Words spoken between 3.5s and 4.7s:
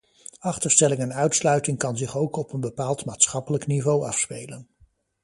niveau afspelen.